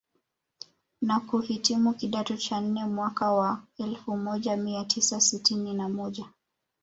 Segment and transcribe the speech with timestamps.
[1.01, 6.25] Na kuhitimu kidato cha nne mwaka elfu moja mia tisa sitini na moja